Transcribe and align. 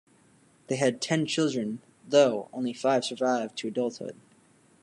They 0.65 0.77
had 0.77 0.99
ten 0.99 1.27
children, 1.27 1.79
though 2.09 2.49
only 2.53 2.73
five 2.73 3.05
survived 3.05 3.55
to 3.59 3.67
adulthood. 3.67 4.15